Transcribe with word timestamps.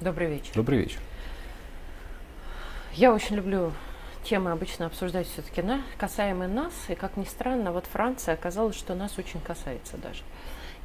Добрый 0.00 0.28
вечер. 0.28 0.52
Добрый 0.54 0.78
вечер. 0.78 0.98
Я 2.94 3.12
очень 3.12 3.36
люблю 3.36 3.70
темы 4.24 4.50
обычно 4.50 4.86
обсуждать 4.86 5.28
все-таки 5.28 5.60
на, 5.60 5.82
касаемые 5.98 6.48
нас, 6.48 6.72
и 6.88 6.94
как 6.94 7.18
ни 7.18 7.24
странно, 7.24 7.70
вот 7.70 7.84
Франция 7.84 8.32
оказалось, 8.32 8.76
что 8.76 8.94
нас 8.94 9.18
очень 9.18 9.42
касается 9.42 9.98
даже. 9.98 10.22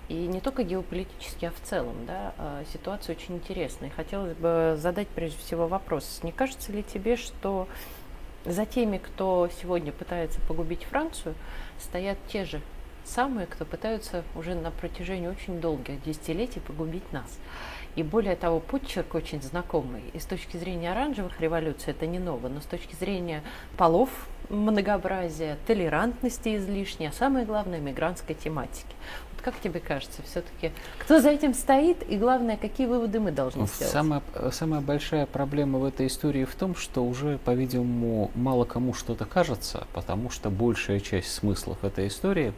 И 0.09 0.15
не 0.15 0.41
только 0.41 0.63
геополитически, 0.63 1.45
а 1.45 1.51
в 1.51 1.61
целом, 1.61 1.95
да, 2.05 2.33
а 2.37 2.63
ситуация 2.73 3.15
очень 3.15 3.35
интересная. 3.35 3.87
И 3.87 3.93
хотелось 3.93 4.35
бы 4.35 4.75
задать 4.77 5.07
прежде 5.07 5.37
всего 5.37 5.65
вопрос. 5.65 6.19
Не 6.21 6.33
кажется 6.33 6.73
ли 6.73 6.83
тебе, 6.83 7.15
что 7.15 7.69
за 8.43 8.65
теми, 8.65 8.97
кто 8.97 9.49
сегодня 9.61 9.93
пытается 9.93 10.41
погубить 10.41 10.83
Францию, 10.83 11.35
стоят 11.79 12.17
те 12.27 12.43
же 12.43 12.59
самые, 13.05 13.47
кто 13.47 13.63
пытаются 13.63 14.23
уже 14.35 14.55
на 14.55 14.71
протяжении 14.71 15.27
очень 15.27 15.61
долгих 15.61 16.03
десятилетий 16.03 16.59
погубить 16.59 17.13
нас? 17.13 17.39
И 17.95 18.03
более 18.03 18.35
того, 18.35 18.59
почерк 18.59 19.15
очень 19.15 19.41
знакомый. 19.41 20.03
И 20.13 20.19
с 20.19 20.25
точки 20.25 20.57
зрения 20.57 20.91
оранжевых 20.91 21.39
революций 21.39 21.91
это 21.91 22.05
не 22.05 22.19
ново, 22.19 22.49
но 22.49 22.59
с 22.59 22.65
точки 22.65 22.95
зрения 22.95 23.41
полов 23.77 24.09
многообразия, 24.49 25.57
толерантности 25.65 26.57
излишней, 26.57 27.07
а 27.07 27.11
самое 27.11 27.45
главное, 27.45 27.79
мигрантской 27.79 28.35
тематики. 28.35 28.85
Вот 29.33 29.41
как 29.41 29.59
тебе 29.59 29.79
кажется, 29.79 30.21
все-таки, 30.23 30.71
кто 30.99 31.19
за 31.19 31.29
этим 31.29 31.53
стоит, 31.53 32.07
и 32.07 32.17
главное, 32.17 32.57
какие 32.57 32.85
выводы 32.85 33.19
мы 33.19 33.31
должны 33.31 33.61
Ну, 33.61 33.67
сделать? 33.67 33.91
Самая, 33.91 34.21
самая 34.51 34.81
большая 34.81 35.25
проблема 35.25 35.79
в 35.79 35.85
этой 35.85 36.07
истории 36.07 36.45
в 36.45 36.53
том, 36.55 36.75
что 36.75 37.03
уже, 37.03 37.39
по-видимому, 37.39 38.29
мало 38.35 38.65
кому 38.65 38.93
что-то 38.93 39.25
кажется, 39.25 39.87
потому 39.93 40.29
что 40.29 40.49
большая 40.49 40.99
часть 40.99 41.31
смыслов 41.31 41.83
этой 41.83 42.07
истории 42.07 42.53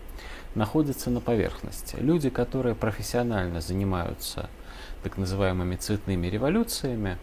находится 0.55 1.09
на 1.09 1.21
поверхности. 1.21 1.95
Люди, 1.99 2.29
которые 2.29 2.75
профессионально 2.75 3.61
занимаются 3.61 4.49
так 5.03 5.17
называемыми 5.17 5.75
цветными 5.75 6.27
революциями, 6.27 7.17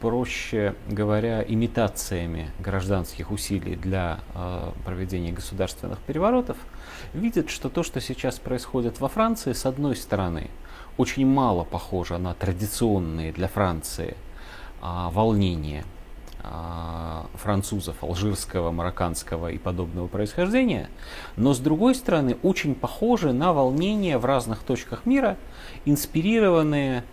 проще 0.00 0.74
говоря, 0.88 1.42
имитациями 1.42 2.50
гражданских 2.58 3.30
усилий 3.30 3.76
для 3.76 4.20
э, 4.34 4.70
проведения 4.84 5.32
государственных 5.32 5.98
переворотов, 6.00 6.56
видят, 7.14 7.50
что 7.50 7.68
то, 7.68 7.82
что 7.82 8.00
сейчас 8.00 8.38
происходит 8.38 9.00
во 9.00 9.08
Франции, 9.08 9.52
с 9.52 9.66
одной 9.66 9.96
стороны, 9.96 10.50
очень 10.96 11.26
мало 11.26 11.64
похоже 11.64 12.18
на 12.18 12.34
традиционные 12.34 13.32
для 13.32 13.48
Франции 13.48 14.16
э, 14.82 15.08
волнения 15.10 15.84
французов 17.34 18.02
алжирского, 18.02 18.70
марокканского 18.70 19.48
и 19.48 19.58
подобного 19.58 20.06
происхождения, 20.06 20.88
но 21.36 21.54
с 21.54 21.58
другой 21.58 21.94
стороны 21.94 22.36
очень 22.42 22.74
похожи 22.74 23.32
на 23.32 23.52
волнения 23.52 24.18
в 24.18 24.24
разных 24.24 24.60
точках 24.60 25.06
мира, 25.06 25.36
инспирированные 25.84 27.04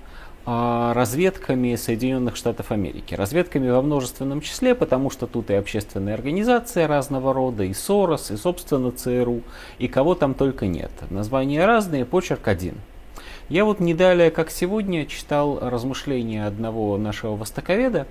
а, 0.45 0.93
разведками 0.93 1.75
Соединенных 1.75 2.35
Штатов 2.35 2.71
Америки. 2.71 3.15
Разведками 3.15 3.69
во 3.69 3.81
множественном 3.81 4.41
числе, 4.41 4.75
потому 4.75 5.09
что 5.09 5.25
тут 5.25 5.49
и 5.49 5.53
общественные 5.53 6.15
организации 6.15 6.83
разного 6.83 7.33
рода, 7.33 7.63
и 7.63 7.73
Сорос, 7.73 8.29
и, 8.29 8.35
собственно, 8.35 8.91
ЦРУ, 8.91 9.41
и 9.79 9.87
кого 9.87 10.15
там 10.15 10.33
только 10.33 10.67
нет. 10.67 10.91
Названия 11.09 11.65
разные, 11.65 12.03
почерк 12.03 12.49
один. 12.49 12.75
Я 13.49 13.65
вот 13.65 13.79
не 13.79 13.93
далее, 13.93 14.31
как 14.31 14.49
сегодня, 14.49 15.05
читал 15.05 15.59
размышления 15.59 16.45
одного 16.45 16.97
нашего 16.97 17.35
востоковеда, 17.35 18.07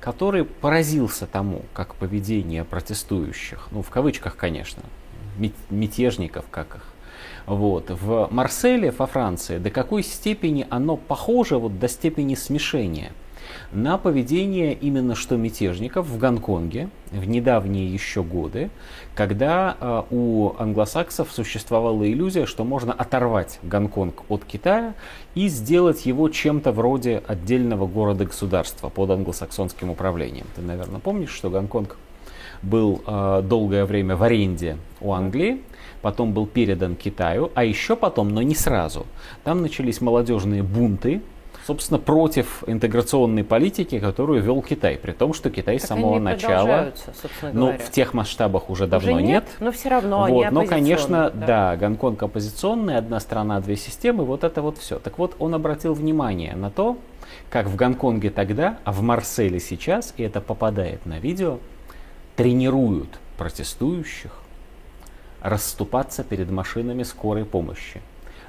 который 0.00 0.44
поразился 0.44 1.26
тому, 1.26 1.62
как 1.72 1.96
поведение 1.96 2.64
протестующих, 2.64 3.68
ну 3.72 3.82
в 3.82 3.90
кавычках, 3.90 4.36
конечно, 4.36 4.82
мятежников, 5.70 6.44
как 6.50 6.76
их, 6.76 6.82
вот, 7.46 7.90
в 7.90 8.28
Марселе, 8.30 8.90
во 8.90 9.06
Франции, 9.06 9.58
до 9.58 9.70
какой 9.70 10.02
степени 10.02 10.66
оно 10.70 10.96
похоже 10.96 11.58
вот, 11.58 11.78
до 11.78 11.88
степени 11.88 12.34
смешения 12.34 13.12
на 13.72 13.98
поведение 13.98 14.72
именно 14.74 15.14
что 15.14 15.36
мятежников 15.36 16.06
в 16.06 16.18
Гонконге 16.18 16.88
в 17.10 17.26
недавние 17.26 17.92
еще 17.92 18.22
годы, 18.22 18.70
когда 19.14 19.76
э, 19.80 20.02
у 20.10 20.52
англосаксов 20.58 21.30
существовала 21.32 22.10
иллюзия, 22.10 22.46
что 22.46 22.64
можно 22.64 22.92
оторвать 22.92 23.58
Гонконг 23.62 24.24
от 24.28 24.44
Китая 24.44 24.94
и 25.34 25.48
сделать 25.48 26.06
его 26.06 26.28
чем-то 26.28 26.72
вроде 26.72 27.22
отдельного 27.26 27.86
города-государства 27.86 28.88
под 28.88 29.10
англосаксонским 29.10 29.90
управлением. 29.90 30.46
Ты, 30.54 30.62
наверное, 30.62 31.00
помнишь, 31.00 31.30
что 31.30 31.50
Гонконг 31.50 31.96
был 32.62 33.02
э, 33.06 33.42
долгое 33.44 33.84
время 33.84 34.16
в 34.16 34.22
аренде 34.22 34.76
у 35.00 35.12
Англии, 35.12 35.62
потом 36.02 36.32
был 36.32 36.46
передан 36.46 36.96
Китаю, 36.96 37.50
а 37.54 37.64
еще 37.64 37.96
потом, 37.96 38.30
но 38.30 38.42
не 38.42 38.54
сразу, 38.54 39.06
там 39.44 39.62
начались 39.62 40.00
молодежные 40.00 40.62
бунты, 40.62 41.22
собственно, 41.66 41.98
против 41.98 42.62
интеграционной 42.66 43.42
политики, 43.42 43.98
которую 43.98 44.40
вел 44.42 44.62
Китай, 44.62 44.96
при 44.96 45.12
том, 45.12 45.32
что 45.32 45.50
Китай 45.50 45.78
Так 45.78 45.84
с 45.84 45.88
самого 45.88 46.18
начала, 46.20 46.92
ну, 47.52 47.76
в 47.76 47.90
тех 47.90 48.14
масштабах 48.14 48.70
уже 48.70 48.86
давно 48.86 49.14
Уже 49.14 49.22
нет. 49.22 49.44
но 49.58 49.72
все 49.72 49.88
равно 49.88 50.26
Вот, 50.28 50.44
они 50.44 50.54
но, 50.54 50.64
конечно, 50.64 51.26
оппозиционные, 51.26 51.46
да. 51.46 51.76
Гонконг 51.76 52.22
оппозиционный, 52.22 52.96
одна 52.96 53.18
страна, 53.18 53.60
две 53.60 53.76
системы, 53.76 54.24
вот 54.24 54.44
это 54.44 54.62
вот 54.62 54.78
все. 54.78 54.98
Так 54.98 55.18
вот, 55.18 55.34
он 55.38 55.54
обратил 55.54 55.94
внимание 55.94 56.54
на 56.54 56.70
то, 56.70 56.98
как 57.50 57.66
в 57.66 57.74
Гонконге 57.74 58.30
тогда, 58.30 58.78
а 58.84 58.92
в 58.92 59.02
Марселе 59.02 59.58
сейчас, 59.58 60.14
и 60.16 60.22
это 60.22 60.40
попадает 60.40 61.04
на 61.04 61.18
видео, 61.18 61.58
тренируют 62.36 63.18
протестующих 63.38 64.32
расступаться 65.42 66.22
перед 66.22 66.50
машинами 66.50 67.02
скорой 67.02 67.44
помощи. 67.44 68.00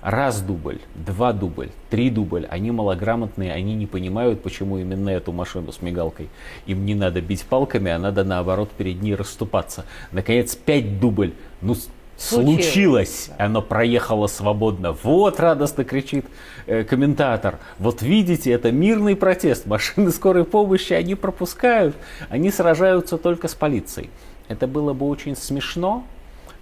Раз 0.02 0.41
дубль, 0.41 0.80
два 0.96 1.34
дубль, 1.34 1.69
три 1.90 2.09
дубль. 2.09 2.46
Они 2.50 2.72
малограмотные, 2.72 3.53
они 3.53 3.74
не 3.75 3.88
понимают, 3.88 4.41
почему 4.41 4.78
именно 4.78 5.09
эту 5.09 5.31
машину 5.31 5.72
с 5.72 5.81
мигалкой 5.81 6.30
им 6.66 6.85
не 6.85 6.96
надо 6.96 7.22
бить 7.22 7.46
палками, 7.46 7.91
а 7.91 8.00
надо 8.00 8.24
наоборот 8.24 8.69
перед 8.72 9.02
ней 9.02 9.16
расступаться. 9.16 9.86
Наконец, 10.12 10.56
пять 10.56 11.00
дубль. 11.00 11.34
Ну, 11.62 11.75
Случилось. 12.18 12.66
случилось. 12.66 13.30
Оно 13.38 13.62
проехало 13.62 14.25
свободно. 14.25 14.91
Вот 15.03 15.40
радостно 15.40 15.84
кричит 15.84 16.25
э, 16.66 16.84
комментатор. 16.84 17.59
Вот 17.78 18.02
видите, 18.02 18.52
это 18.52 18.72
мирный 18.72 19.16
протест. 19.16 19.68
Машины 19.68 20.09
скорой 20.12 20.44
помощи 20.44 20.94
они 20.94 21.13
пропускают. 21.13 21.96
Они 22.30 22.50
сражаются 22.50 23.18
только 23.18 23.47
с 23.47 23.53
полицией. 23.53 24.09
Это 24.47 24.66
было 24.66 24.94
бы 24.94 25.07
очень 25.07 25.36
смешно, 25.36 26.06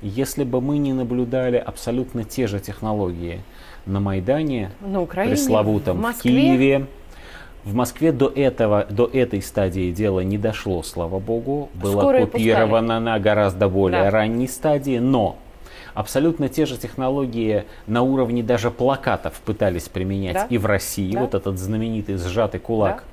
если 0.02 0.44
бы 0.44 0.62
мы 0.62 0.78
не 0.78 0.94
наблюдали 0.94 1.58
абсолютно 1.58 2.24
те 2.24 2.48
же 2.48 2.60
технологии 2.60 3.42
на 3.86 4.00
Майдане, 4.00 4.72
На 4.82 5.02
Украине, 5.02 5.36
пресловутом, 5.36 5.98
в 5.98 6.00
в 6.00 6.04
Москве. 6.04 6.32
Киеве. 6.32 6.86
В 7.64 7.74
Москве 7.74 8.12
до 8.12 8.28
этого, 8.28 8.86
до 8.90 9.10
этой 9.12 9.42
стадии 9.42 9.92
дела 9.92 10.20
не 10.20 10.38
дошло, 10.38 10.84
слава 10.84 11.18
богу. 11.20 11.70
Было 11.74 12.02
Скорые 12.02 12.28
купировано 12.28 13.00
на 13.00 13.18
гораздо 13.20 13.68
более 13.70 14.04
Да. 14.04 14.12
ранней 14.12 14.48
стадии, 14.48 15.00
но 15.00 15.38
абсолютно 15.96 16.48
те 16.48 16.68
же 16.68 16.78
технологии 16.78 17.64
на 17.88 18.04
уровне 18.04 18.44
даже 18.44 18.70
плакатов 18.70 19.42
пытались 19.44 19.90
применять 19.90 20.34
Да. 20.36 20.48
и 20.50 20.60
в 20.60 20.68
России. 20.68 21.12
Да. 21.14 21.22
Вот 21.22 21.34
этот 21.34 21.58
знаменитый 21.58 22.18
сжатый 22.18 22.60
кулак 22.60 22.98
Да. 22.98 23.04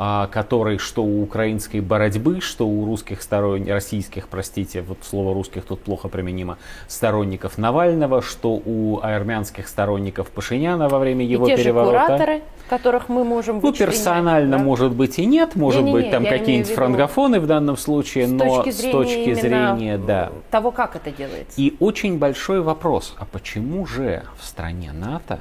А, 0.00 0.28
который 0.28 0.78
что 0.78 1.02
у 1.02 1.24
украинской 1.24 1.80
борьбы, 1.80 2.40
что 2.40 2.68
у 2.68 2.86
русских 2.86 3.20
сторонников, 3.20 3.72
российских, 3.72 4.28
простите, 4.28 4.82
вот 4.82 4.98
слово 5.02 5.34
русских 5.34 5.64
тут 5.64 5.80
плохо 5.80 6.06
применимо, 6.06 6.56
сторонников 6.86 7.58
Навального, 7.58 8.22
что 8.22 8.62
у 8.64 9.00
армянских 9.02 9.66
сторонников 9.66 10.30
Пашиняна 10.30 10.88
во 10.88 11.00
время 11.00 11.26
его 11.26 11.46
и 11.46 11.50
те 11.50 11.56
же 11.56 11.62
переворота. 11.64 12.06
кураторы, 12.06 12.42
которых 12.68 13.08
мы 13.08 13.24
можем 13.24 13.58
Ну, 13.60 13.72
персонально, 13.72 14.58
да? 14.58 14.62
может 14.62 14.92
быть, 14.92 15.18
и 15.18 15.26
нет, 15.26 15.56
может 15.56 15.82
Не-не-не, 15.82 16.00
быть, 16.00 16.10
там 16.12 16.24
какие-нибудь 16.24 16.70
франкофоны 16.70 17.40
в 17.40 17.48
данном 17.48 17.76
случае, 17.76 18.28
с 18.28 18.30
но 18.30 18.62
точки 18.62 18.70
с 18.70 18.80
точки 18.92 19.34
зрения, 19.34 19.98
да. 19.98 20.30
того, 20.52 20.70
как 20.70 20.94
это 20.94 21.10
делается. 21.10 21.60
И 21.60 21.74
очень 21.80 22.18
большой 22.18 22.60
вопрос, 22.60 23.16
а 23.18 23.24
почему 23.24 23.84
же 23.84 24.22
в 24.38 24.44
стране 24.46 24.92
НАТО 24.92 25.40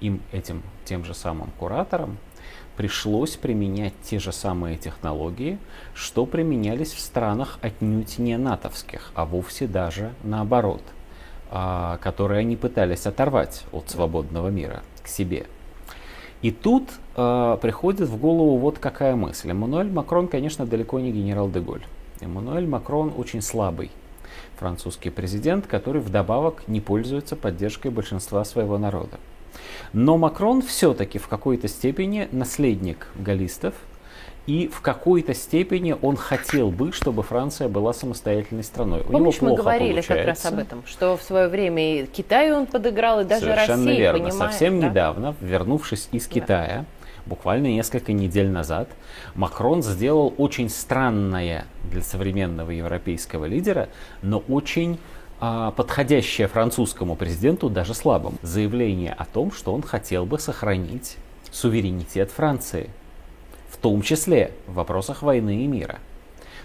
им, 0.00 0.20
этим 0.32 0.62
тем 0.84 1.06
же 1.06 1.14
самым 1.14 1.48
кураторам, 1.58 2.18
пришлось 2.78 3.34
применять 3.34 3.92
те 4.04 4.20
же 4.20 4.30
самые 4.30 4.76
технологии, 4.76 5.58
что 5.94 6.26
применялись 6.26 6.92
в 6.92 7.00
странах 7.00 7.58
отнюдь 7.60 8.18
не 8.18 8.38
натовских, 8.38 9.10
а 9.16 9.24
вовсе 9.24 9.66
даже 9.66 10.14
наоборот, 10.22 10.82
а, 11.50 11.98
которые 11.98 12.38
они 12.38 12.54
пытались 12.54 13.04
оторвать 13.04 13.64
от 13.72 13.90
свободного 13.90 14.46
мира 14.48 14.84
к 15.02 15.08
себе. 15.08 15.46
И 16.40 16.52
тут 16.52 16.84
э, 17.16 17.58
приходит 17.60 18.08
в 18.08 18.16
голову 18.16 18.58
вот 18.58 18.78
какая 18.78 19.16
мысль. 19.16 19.50
Эммануэль 19.50 19.90
Макрон, 19.90 20.28
конечно, 20.28 20.64
далеко 20.64 21.00
не 21.00 21.10
генерал 21.10 21.50
Деголь. 21.50 21.82
Эммануэль 22.20 22.68
Макрон 22.68 23.12
очень 23.16 23.42
слабый 23.42 23.90
французский 24.56 25.10
президент, 25.10 25.66
который 25.66 26.00
вдобавок 26.00 26.62
не 26.68 26.80
пользуется 26.80 27.34
поддержкой 27.34 27.90
большинства 27.90 28.44
своего 28.44 28.78
народа. 28.78 29.18
Но 29.92 30.16
Макрон 30.18 30.62
все-таки 30.62 31.18
в 31.18 31.28
какой-то 31.28 31.68
степени 31.68 32.28
наследник 32.32 33.08
галлистов, 33.16 33.74
и 34.46 34.66
в 34.66 34.80
какой-то 34.80 35.34
степени 35.34 35.94
он 36.00 36.16
хотел 36.16 36.70
бы, 36.70 36.90
чтобы 36.92 37.22
Франция 37.22 37.68
была 37.68 37.92
самостоятельной 37.92 38.64
страной. 38.64 39.00
У 39.00 39.02
него 39.02 39.12
Помнишь, 39.12 39.40
мы 39.42 39.54
говорили 39.54 40.00
как 40.00 40.08
раз 40.24 40.40
получается. 40.40 40.48
об 40.48 40.58
этом, 40.58 40.82
что 40.86 41.16
в 41.18 41.22
свое 41.22 41.48
время 41.48 42.00
и 42.02 42.06
Китаю 42.06 42.56
он 42.56 42.66
подыграл, 42.66 43.20
и 43.20 43.24
даже 43.24 43.42
Совершенно 43.42 43.84
России, 43.86 43.98
верно. 43.98 44.24
понимаешь, 44.24 44.52
Совсем 44.52 44.80
да? 44.80 44.88
недавно, 44.88 45.34
вернувшись 45.42 46.08
из. 46.12 46.26
Китая, 46.26 46.86
буквально 47.26 47.66
несколько 47.66 48.12
недель 48.14 48.48
назад 48.48 48.88
Макрон 49.34 49.82
сделал 49.82 50.32
очень 50.38 50.70
странное 50.70 51.66
для 51.90 52.00
современного 52.00 52.70
европейского 52.70 53.44
лидера, 53.44 53.90
но 54.22 54.38
очень 54.48 54.98
подходящее 55.38 56.48
французскому 56.48 57.16
президенту, 57.16 57.68
даже 57.70 57.94
слабому, 57.94 58.36
заявление 58.42 59.12
о 59.12 59.24
том, 59.24 59.52
что 59.52 59.72
он 59.72 59.82
хотел 59.82 60.26
бы 60.26 60.38
сохранить 60.38 61.16
суверенитет 61.50 62.30
Франции, 62.30 62.90
в 63.70 63.76
том 63.76 64.02
числе 64.02 64.52
в 64.66 64.74
вопросах 64.74 65.22
войны 65.22 65.64
и 65.64 65.66
мира. 65.66 65.98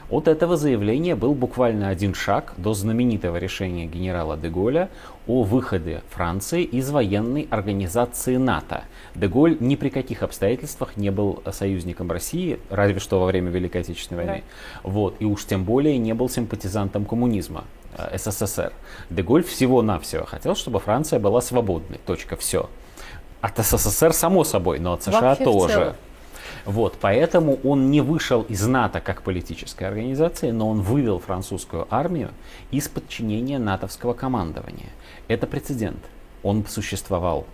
От 0.09 0.27
этого 0.27 0.57
заявления 0.57 1.15
был 1.15 1.33
буквально 1.33 1.89
один 1.89 2.13
шаг 2.13 2.53
до 2.57 2.73
знаменитого 2.73 3.37
решения 3.37 3.85
генерала 3.85 4.37
Деголя 4.37 4.89
о 5.27 5.43
выходе 5.43 6.01
Франции 6.09 6.63
из 6.63 6.89
военной 6.91 7.47
организации 7.49 8.35
НАТО. 8.37 8.83
Деголь 9.15 9.57
ни 9.59 9.75
при 9.75 9.89
каких 9.89 10.21
обстоятельствах 10.21 10.97
не 10.97 11.09
был 11.09 11.41
союзником 11.51 12.11
России, 12.11 12.59
разве 12.69 12.99
что 12.99 13.19
во 13.19 13.25
время 13.25 13.49
Великой 13.49 13.81
Отечественной 13.81 14.25
войны. 14.25 14.43
Да. 14.83 14.89
Вот, 14.89 15.15
и 15.19 15.25
уж 15.25 15.45
тем 15.45 15.63
более 15.63 15.97
не 15.97 16.13
был 16.13 16.29
симпатизантом 16.29 17.05
коммунизма. 17.05 17.63
Э, 17.97 18.17
СССР. 18.17 18.73
Деголь 19.09 19.43
всего-навсего 19.43 20.25
хотел, 20.25 20.55
чтобы 20.55 20.79
Франция 20.79 21.19
была 21.19 21.41
свободной. 21.41 21.99
Точка. 22.05 22.35
Все. 22.35 22.69
От 23.41 23.57
СССР 23.57 24.13
само 24.13 24.43
собой, 24.43 24.79
но 24.79 24.93
от 24.93 25.03
США 25.03 25.21
Вообще 25.21 25.43
тоже. 25.43 25.95
Вот, 26.65 26.97
поэтому 26.99 27.59
он 27.63 27.91
не 27.91 27.99
вышел 27.99 28.43
из 28.43 28.65
НАТО 28.65 29.01
как 29.01 29.21
политической 29.21 29.83
организации, 29.83 30.51
но 30.51 30.69
он 30.69 30.81
вывел 30.81 31.19
французскую 31.19 31.87
армию 31.89 32.31
из 32.71 32.87
подчинения 32.87 33.59
натовского 33.59 34.13
командования. 34.13 34.89
Это 35.27 35.45
прецедент. 35.45 35.99
Он 36.41 36.65
существовал. 36.65 37.45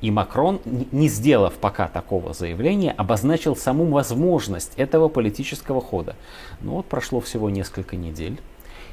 И 0.00 0.10
Макрон, 0.10 0.60
не 0.64 1.08
сделав 1.08 1.54
пока 1.54 1.88
такого 1.88 2.34
заявления, 2.34 2.92
обозначил 2.92 3.56
саму 3.56 3.86
возможность 3.86 4.72
этого 4.76 5.08
политического 5.08 5.80
хода. 5.80 6.16
Ну 6.60 6.72
вот 6.72 6.86
прошло 6.86 7.20
всего 7.20 7.48
несколько 7.48 7.96
недель. 7.96 8.40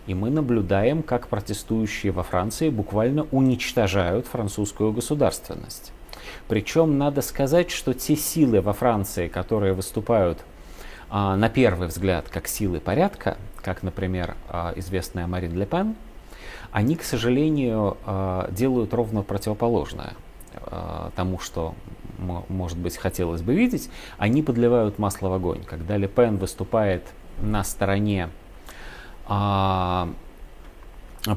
И 0.08 0.14
мы 0.14 0.30
наблюдаем, 0.30 1.02
как 1.02 1.28
протестующие 1.28 2.12
во 2.12 2.24
Франции 2.24 2.70
буквально 2.70 3.24
уничтожают 3.32 4.28
французскую 4.28 4.92
государственность. 4.92 5.92
Причем 6.48 6.98
надо 6.98 7.22
сказать, 7.22 7.72
что 7.72 7.94
те 7.94 8.16
силы 8.16 8.62
во 8.62 8.74
Франции, 8.74 9.28
которые 9.28 9.74
выступают 9.74 10.44
а, 11.10 11.36
на 11.36 11.50
первый 11.50 11.88
взгляд 11.88 12.28
как 12.30 12.48
силы 12.48 12.80
порядка, 12.80 13.38
как, 13.62 13.84
например, 13.84 14.36
а, 14.50 14.74
известная 14.76 15.28
Марин 15.28 15.58
Ле 15.58 15.66
Пен, 15.66 15.96
они, 16.72 16.96
к 16.96 17.04
сожалению, 17.04 17.98
а, 18.06 18.50
делают 18.52 18.94
ровно 18.94 19.22
противоположное 19.22 20.14
а, 20.56 21.12
тому, 21.16 21.40
что 21.40 21.76
может 22.18 22.78
быть, 22.78 22.96
хотелось 22.96 23.42
бы 23.42 23.54
видеть, 23.54 23.90
они 24.18 24.44
подливают 24.44 24.98
масло 24.98 25.30
в 25.30 25.34
огонь. 25.34 25.64
Когда 25.64 25.98
Ле 25.98 26.08
Пен 26.08 26.38
выступает 26.38 27.04
на 27.42 27.64
стороне 27.64 28.30
а, 29.26 30.10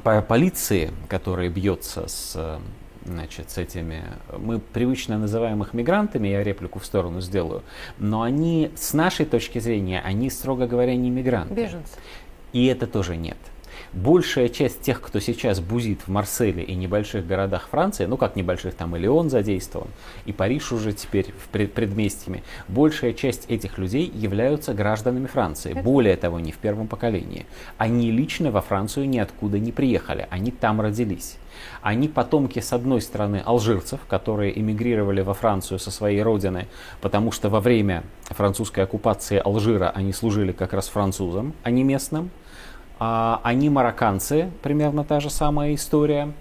по 0.02 0.22
полиции, 0.22 0.90
которая 1.08 1.48
бьется 1.48 2.08
с, 2.08 2.58
значит, 3.04 3.50
с 3.50 3.58
этими, 3.58 4.02
мы 4.36 4.58
привычно 4.58 5.18
называем 5.18 5.62
их 5.62 5.74
мигрантами, 5.74 6.28
я 6.28 6.42
реплику 6.42 6.78
в 6.78 6.86
сторону 6.86 7.20
сделаю, 7.20 7.62
но 7.98 8.22
они, 8.22 8.70
с 8.76 8.92
нашей 8.94 9.26
точки 9.26 9.58
зрения, 9.58 10.00
они, 10.04 10.30
строго 10.30 10.66
говоря, 10.66 10.96
не 10.96 11.10
мигранты. 11.10 11.54
Беженцы. 11.54 11.98
И 12.52 12.66
это 12.66 12.86
тоже 12.86 13.16
нет 13.16 13.36
большая 13.92 14.48
часть 14.48 14.82
тех, 14.82 15.00
кто 15.00 15.20
сейчас 15.20 15.60
бузит 15.60 16.00
в 16.06 16.08
Марселе 16.08 16.62
и 16.62 16.74
небольших 16.74 17.26
городах 17.26 17.68
Франции, 17.70 18.06
ну 18.06 18.16
как 18.16 18.36
небольших, 18.36 18.74
там 18.74 18.96
и 18.96 18.98
Леон 18.98 19.30
задействован, 19.30 19.88
и 20.24 20.32
Париж 20.32 20.72
уже 20.72 20.92
теперь 20.92 21.32
в 21.32 21.48
пред 21.48 21.72
предместьями, 21.72 22.42
большая 22.68 23.12
часть 23.12 23.50
этих 23.50 23.78
людей 23.78 24.10
являются 24.14 24.74
гражданами 24.74 25.26
Франции. 25.26 25.72
Более 25.72 26.16
того, 26.16 26.40
не 26.40 26.52
в 26.52 26.58
первом 26.58 26.88
поколении. 26.88 27.46
Они 27.78 28.10
лично 28.10 28.50
во 28.50 28.60
Францию 28.60 29.08
ниоткуда 29.08 29.58
не 29.58 29.72
приехали, 29.72 30.26
они 30.30 30.50
там 30.50 30.80
родились. 30.80 31.38
Они 31.82 32.08
потомки, 32.08 32.60
с 32.60 32.72
одной 32.72 33.00
стороны, 33.00 33.42
алжирцев, 33.44 34.00
которые 34.08 34.58
эмигрировали 34.58 35.20
во 35.20 35.34
Францию 35.34 35.78
со 35.78 35.90
своей 35.90 36.22
родины, 36.22 36.66
потому 37.00 37.32
что 37.32 37.48
во 37.48 37.60
время 37.60 38.04
французской 38.26 38.80
оккупации 38.80 39.40
Алжира 39.42 39.90
они 39.90 40.12
служили 40.12 40.52
как 40.52 40.72
раз 40.72 40.88
французам, 40.88 41.54
а 41.62 41.70
не 41.70 41.84
местным. 41.84 42.30
А, 42.98 43.40
они 43.42 43.70
марокканцы, 43.70 44.50
примерно 44.62 45.04
та 45.04 45.20
же 45.20 45.30
самая 45.30 45.74
история. 45.74 46.32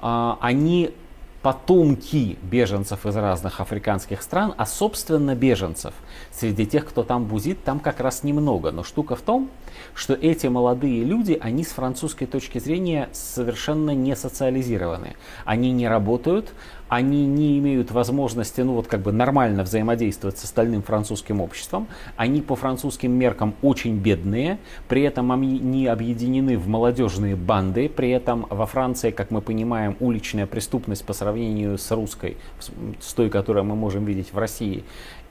А, 0.00 0.38
они 0.40 0.94
потомки 1.42 2.38
беженцев 2.42 3.06
из 3.06 3.16
разных 3.16 3.60
африканских 3.60 4.22
стран, 4.22 4.54
а 4.58 4.66
собственно 4.66 5.34
беженцев 5.34 5.94
среди 6.30 6.66
тех, 6.66 6.86
кто 6.86 7.02
там 7.02 7.24
бузит, 7.24 7.64
там 7.64 7.80
как 7.80 8.00
раз 8.00 8.22
немного. 8.24 8.72
Но 8.72 8.82
штука 8.82 9.16
в 9.16 9.22
том, 9.22 9.48
что 9.94 10.14
эти 10.14 10.48
молодые 10.48 11.02
люди, 11.04 11.38
они 11.40 11.64
с 11.64 11.68
французской 11.68 12.26
точки 12.26 12.58
зрения 12.58 13.08
совершенно 13.12 13.92
не 13.92 14.14
социализированы. 14.16 15.16
Они 15.44 15.72
не 15.72 15.88
работают, 15.88 16.52
они 16.90 17.24
не 17.24 17.56
имеют 17.58 17.92
возможности, 17.92 18.60
ну 18.62 18.74
вот 18.74 18.88
как 18.88 19.00
бы 19.00 19.12
нормально 19.12 19.62
взаимодействовать 19.62 20.38
с 20.38 20.44
остальным 20.44 20.82
французским 20.82 21.40
обществом. 21.40 21.86
Они 22.16 22.42
по 22.42 22.56
французским 22.56 23.12
меркам 23.12 23.54
очень 23.62 23.96
бедные, 23.96 24.58
при 24.88 25.02
этом 25.02 25.30
они 25.30 25.60
не 25.60 25.86
объединены 25.86 26.58
в 26.58 26.66
молодежные 26.66 27.36
банды, 27.36 27.88
при 27.88 28.10
этом 28.10 28.44
во 28.50 28.66
Франции, 28.66 29.12
как 29.12 29.30
мы 29.30 29.40
понимаем, 29.40 29.96
уличная 30.00 30.46
преступность 30.46 31.04
по 31.04 31.12
сравнению 31.12 31.78
с 31.78 31.90
русской, 31.92 32.36
с 32.58 33.14
той, 33.14 33.30
которую 33.30 33.64
мы 33.64 33.76
можем 33.76 34.04
видеть 34.04 34.32
в 34.32 34.38
России, 34.38 34.82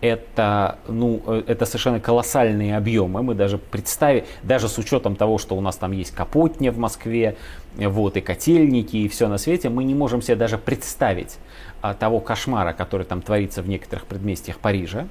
это, 0.01 0.79
ну, 0.87 1.21
э, 1.27 1.43
это 1.47 1.65
совершенно 1.65 1.99
колоссальные 1.99 2.77
объемы. 2.77 3.21
Мы 3.21 3.35
даже 3.35 3.57
представить, 3.57 4.25
даже 4.43 4.69
с 4.69 4.77
учетом 4.77 5.15
того, 5.15 5.37
что 5.37 5.55
у 5.55 5.61
нас 5.61 5.75
там 5.75 5.91
есть 5.91 6.11
Капотня 6.11 6.71
в 6.71 6.77
Москве, 6.77 7.35
вот, 7.75 8.17
и 8.17 8.21
котельники, 8.21 8.95
и 8.97 9.07
все 9.07 9.27
на 9.27 9.37
свете, 9.37 9.69
мы 9.69 9.83
не 9.83 9.93
можем 9.93 10.21
себе 10.21 10.35
даже 10.35 10.57
представить 10.57 11.37
а, 11.81 11.93
того 11.93 12.19
кошмара, 12.19 12.73
который 12.73 13.05
там 13.05 13.21
творится 13.21 13.61
в 13.61 13.69
некоторых 13.69 14.05
предместьях 14.05 14.57
Парижа. 14.59 15.07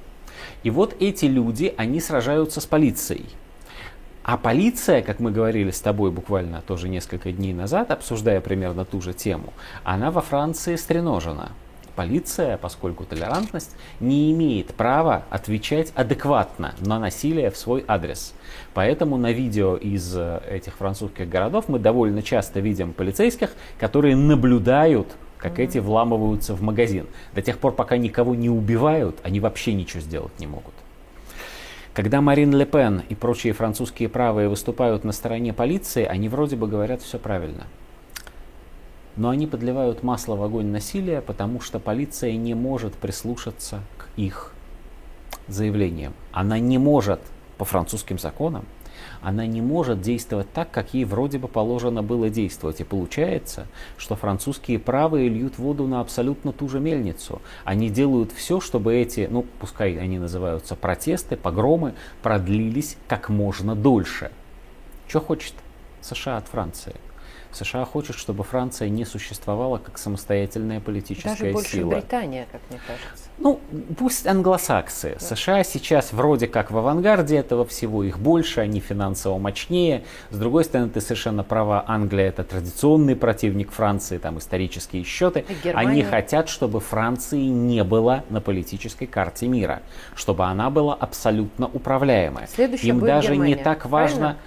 И 0.63 0.69
вот 0.69 0.95
эти 0.99 1.25
люди, 1.25 1.73
они 1.77 1.99
сражаются 1.99 2.61
с 2.61 2.65
полицией. 2.65 3.25
А 4.23 4.37
полиция, 4.37 5.01
как 5.01 5.19
мы 5.19 5.31
говорили 5.31 5.71
с 5.71 5.79
тобой 5.79 6.11
буквально 6.11 6.61
тоже 6.61 6.89
несколько 6.89 7.31
дней 7.31 7.53
назад, 7.53 7.91
обсуждая 7.91 8.41
примерно 8.41 8.85
ту 8.85 9.01
же 9.01 9.13
тему, 9.13 9.53
она 9.83 10.11
во 10.11 10.21
Франции 10.21 10.75
стреножена 10.75 11.51
полиция, 11.99 12.55
поскольку 12.55 13.03
толерантность, 13.03 13.75
не 13.99 14.31
имеет 14.31 14.67
права 14.67 15.23
отвечать 15.29 15.91
адекватно 15.95 16.73
на 16.79 16.97
насилие 16.97 17.51
в 17.51 17.57
свой 17.57 17.83
адрес. 17.89 18.33
Поэтому 18.73 19.17
на 19.17 19.33
видео 19.33 19.75
из 19.75 20.15
э, 20.15 20.41
этих 20.49 20.77
французских 20.77 21.27
городов 21.27 21.65
мы 21.67 21.77
довольно 21.77 22.23
часто 22.23 22.61
видим 22.61 22.93
полицейских, 22.93 23.49
которые 23.77 24.15
наблюдают 24.15 25.07
как 25.39 25.59
mm-hmm. 25.59 25.63
эти 25.63 25.77
вламываются 25.79 26.53
в 26.53 26.61
магазин. 26.61 27.05
До 27.35 27.41
тех 27.41 27.57
пор, 27.57 27.73
пока 27.73 27.97
никого 27.97 28.33
не 28.33 28.49
убивают, 28.49 29.17
они 29.23 29.41
вообще 29.41 29.73
ничего 29.73 29.99
сделать 29.99 30.39
не 30.39 30.47
могут. 30.47 30.73
Когда 31.93 32.21
Марин 32.21 32.53
Ле 32.55 32.65
Пен 32.65 33.03
и 33.09 33.15
прочие 33.15 33.51
французские 33.51 34.07
правые 34.07 34.47
выступают 34.47 35.03
на 35.03 35.11
стороне 35.11 35.51
полиции, 35.51 36.05
они 36.05 36.29
вроде 36.29 36.55
бы 36.55 36.65
говорят 36.65 37.01
все 37.01 37.19
правильно 37.19 37.67
но 39.19 39.29
они 39.29 39.47
подливают 39.47 40.01
масло 40.01 40.35
в 40.35 40.43
огонь 40.43 40.67
насилия, 40.67 41.21
потому 41.21 41.59
что 41.59 41.77
полиция 41.79 42.37
не 42.37 42.53
может 42.53 42.93
прислушаться 42.95 43.81
к 43.97 44.07
их 44.15 44.53
заявлениям. 45.47 46.13
Она 46.31 46.57
не 46.57 46.77
может 46.77 47.19
по 47.57 47.65
французским 47.65 48.17
законам, 48.17 48.65
она 49.21 49.45
не 49.45 49.61
может 49.61 50.01
действовать 50.01 50.49
так, 50.53 50.71
как 50.71 50.93
ей 50.93 51.03
вроде 51.03 51.37
бы 51.37 51.49
положено 51.49 52.01
было 52.01 52.29
действовать. 52.29 52.79
И 52.79 52.85
получается, 52.85 53.67
что 53.97 54.15
французские 54.15 54.79
правые 54.79 55.27
льют 55.27 55.57
воду 55.57 55.85
на 55.85 55.99
абсолютно 55.99 56.53
ту 56.53 56.69
же 56.69 56.79
мельницу. 56.79 57.41
Они 57.65 57.89
делают 57.89 58.31
все, 58.31 58.61
чтобы 58.61 58.95
эти, 58.95 59.27
ну, 59.29 59.45
пускай 59.59 59.97
они 59.97 60.17
называются 60.17 60.75
протесты, 60.75 61.35
погромы, 61.35 61.93
продлились 62.23 62.95
как 63.09 63.27
можно 63.27 63.75
дольше. 63.75 64.31
Что 65.09 65.19
хочет 65.19 65.55
США 66.01 66.37
от 66.37 66.47
Франции? 66.47 66.95
США 67.51 67.85
хочет, 67.85 68.15
чтобы 68.15 68.43
Франция 68.43 68.89
не 68.89 69.05
существовала 69.05 69.77
как 69.77 69.97
самостоятельная 69.97 70.79
политическая 70.79 71.29
Даже 71.29 71.51
больше 71.51 71.71
сила. 71.71 71.91
Британия, 71.91 72.47
как 72.51 72.61
мне 72.69 72.79
кажется. 72.85 73.29
Ну, 73.39 73.59
пусть 73.97 74.27
англосаксы. 74.27 75.17
Да. 75.19 75.25
США 75.25 75.63
сейчас 75.63 76.13
вроде 76.13 76.47
как 76.47 76.71
в 76.71 76.77
авангарде 76.77 77.37
этого 77.37 77.65
всего, 77.65 78.03
их 78.03 78.19
больше, 78.19 78.61
они 78.61 78.79
финансово 78.79 79.37
мощнее. 79.37 80.03
С 80.29 80.37
другой 80.37 80.65
стороны, 80.65 80.89
ты 80.89 81.01
совершенно 81.01 81.43
права, 81.43 81.83
Англия 81.87 82.27
это 82.27 82.43
традиционный 82.43 83.15
противник 83.15 83.71
Франции, 83.71 84.17
там 84.17 84.37
исторические 84.37 85.03
счеты. 85.03 85.45
Они 85.73 86.03
хотят, 86.03 86.49
чтобы 86.49 86.79
Франции 86.79 87.41
не 87.41 87.83
было 87.83 88.23
на 88.29 88.41
политической 88.41 89.05
карте 89.05 89.47
мира, 89.47 89.81
чтобы 90.15 90.45
она 90.45 90.69
была 90.69 90.93
абсолютно 90.93 91.67
управляемая. 91.67 92.47
Следующая 92.47 92.87
Им 92.89 92.99
даже 92.99 93.29
Германия. 93.29 93.55
не 93.55 93.63
так 93.63 93.85
важно... 93.85 94.19
Правильно? 94.19 94.37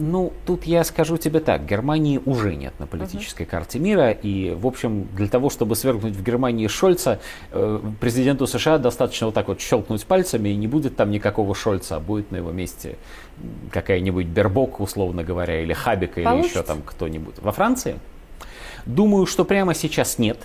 Ну, 0.00 0.32
тут 0.46 0.64
я 0.64 0.82
скажу 0.84 1.18
тебе 1.18 1.40
так, 1.40 1.66
Германии 1.66 2.22
уже 2.24 2.56
нет 2.56 2.72
на 2.78 2.86
политической 2.86 3.42
uh-huh. 3.42 3.50
карте 3.50 3.78
мира, 3.78 4.10
и, 4.10 4.54
в 4.54 4.66
общем, 4.66 5.06
для 5.14 5.28
того, 5.28 5.50
чтобы 5.50 5.76
свергнуть 5.76 6.16
в 6.16 6.22
Германии 6.22 6.68
Шольца, 6.68 7.20
э, 7.52 7.80
президенту 8.00 8.46
США 8.46 8.78
достаточно 8.78 9.26
вот 9.26 9.34
так 9.34 9.48
вот 9.48 9.60
щелкнуть 9.60 10.06
пальцами, 10.06 10.48
и 10.48 10.56
не 10.56 10.66
будет 10.66 10.96
там 10.96 11.10
никакого 11.10 11.54
Шольца, 11.54 11.96
а 11.96 12.00
будет 12.00 12.30
на 12.30 12.36
его 12.36 12.50
месте 12.50 12.96
какая-нибудь 13.70 14.26
Бербок, 14.26 14.80
условно 14.80 15.22
говоря, 15.22 15.62
или 15.62 15.74
Хабика, 15.74 16.22
Получится? 16.22 16.38
или 16.38 16.46
еще 16.48 16.62
там 16.62 16.80
кто-нибудь. 16.80 17.34
Во 17.42 17.52
Франции? 17.52 17.98
Думаю, 18.86 19.26
что 19.26 19.44
прямо 19.44 19.74
сейчас 19.74 20.18
нет, 20.18 20.38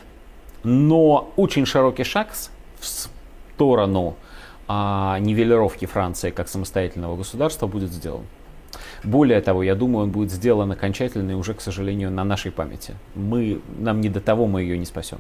но 0.64 1.32
очень 1.38 1.66
широкий 1.66 2.04
шаг 2.04 2.34
в 2.82 2.86
сторону 2.86 4.18
а, 4.68 5.18
нивелировки 5.20 5.86
Франции 5.86 6.32
как 6.32 6.50
самостоятельного 6.50 7.16
государства 7.16 7.68
будет 7.68 7.94
сделан. 7.94 8.26
Более 9.06 9.40
того, 9.42 9.64
я 9.64 9.76
думаю, 9.76 10.06
он 10.06 10.12
будет 10.12 10.32
сделан 10.32 10.72
окончательно 10.72 11.32
и 11.32 11.36
уже, 11.36 11.54
к 11.54 11.62
сожалению, 11.62 12.12
на 12.12 12.24
нашей 12.24 12.52
памяти. 12.52 12.96
Мы, 13.14 13.62
нам 13.78 14.02
не 14.02 14.10
до 14.10 14.20
того, 14.20 14.48
мы 14.48 14.64
ее 14.64 14.78
не 14.78 14.86
спасем. 14.86 15.20